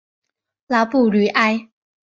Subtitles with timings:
[0.65, 1.69] 拉布吕埃。